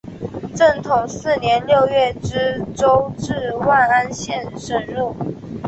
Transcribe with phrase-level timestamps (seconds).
[0.55, 5.15] 正统四年六月以州治万安县省入。